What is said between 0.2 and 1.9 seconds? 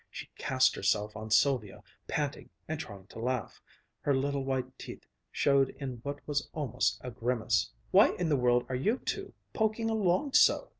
cast herself on Sylvia,